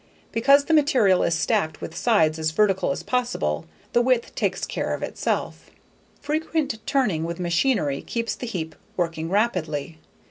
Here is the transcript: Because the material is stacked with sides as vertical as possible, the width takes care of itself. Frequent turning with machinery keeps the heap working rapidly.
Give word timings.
Because 0.31 0.65
the 0.65 0.73
material 0.73 1.21
is 1.21 1.35
stacked 1.35 1.79
with 1.79 1.95
sides 1.95 2.39
as 2.39 2.49
vertical 2.49 2.89
as 2.89 3.03
possible, 3.03 3.67
the 3.93 4.01
width 4.01 4.33
takes 4.33 4.65
care 4.65 4.95
of 4.95 5.03
itself. 5.03 5.69
Frequent 6.19 6.79
turning 6.87 7.23
with 7.23 7.39
machinery 7.39 8.01
keeps 8.01 8.33
the 8.33 8.47
heap 8.47 8.73
working 8.97 9.29
rapidly. 9.29 9.99